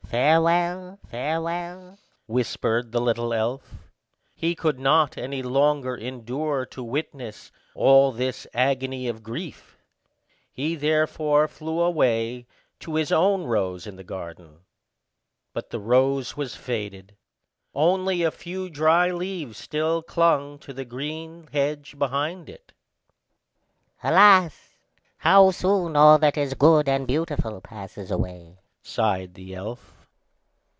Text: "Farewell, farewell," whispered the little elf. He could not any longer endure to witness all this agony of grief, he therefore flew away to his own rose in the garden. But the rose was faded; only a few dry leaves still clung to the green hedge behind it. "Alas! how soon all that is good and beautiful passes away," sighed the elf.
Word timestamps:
"Farewell, 0.11 0.99
farewell," 1.09 1.97
whispered 2.27 2.91
the 2.91 2.99
little 2.99 3.33
elf. 3.33 3.75
He 4.35 4.55
could 4.55 4.77
not 4.77 5.17
any 5.17 5.41
longer 5.41 5.95
endure 5.95 6.65
to 6.65 6.83
witness 6.83 7.49
all 7.75 8.11
this 8.11 8.45
agony 8.53 9.07
of 9.07 9.23
grief, 9.23 9.77
he 10.51 10.75
therefore 10.75 11.47
flew 11.47 11.79
away 11.79 12.45
to 12.81 12.95
his 12.95 13.13
own 13.13 13.45
rose 13.45 13.87
in 13.87 13.95
the 13.95 14.03
garden. 14.03 14.65
But 15.53 15.69
the 15.69 15.79
rose 15.79 16.35
was 16.35 16.57
faded; 16.57 17.15
only 17.73 18.21
a 18.21 18.31
few 18.31 18.69
dry 18.69 19.11
leaves 19.11 19.57
still 19.57 20.01
clung 20.03 20.59
to 20.59 20.73
the 20.73 20.83
green 20.83 21.47
hedge 21.53 21.95
behind 21.97 22.49
it. 22.49 22.73
"Alas! 24.03 24.71
how 25.19 25.51
soon 25.51 25.95
all 25.95 26.17
that 26.17 26.37
is 26.37 26.53
good 26.53 26.89
and 26.89 27.07
beautiful 27.07 27.61
passes 27.61 28.11
away," 28.11 28.59
sighed 28.83 29.35
the 29.35 29.55
elf. 29.55 29.95